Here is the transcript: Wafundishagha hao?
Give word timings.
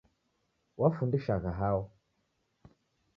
Wafundishagha 0.79 1.51
hao? 1.51 1.83